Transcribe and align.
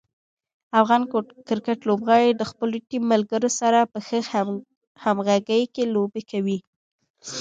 افغان 0.79 1.01
کرکټ 1.47 1.79
لوبغاړي 1.89 2.29
د 2.35 2.41
خپلو 2.51 2.75
ټیم 2.89 3.03
ملګرو 3.13 3.49
سره 3.59 3.79
په 3.91 3.99
ښه 4.07 4.19
همغږي 5.03 5.61
کې 5.73 5.83
لوبې 5.95 6.23
کوي. 6.31 6.57